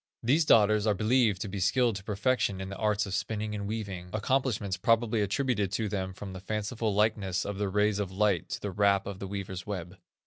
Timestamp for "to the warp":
8.49-9.05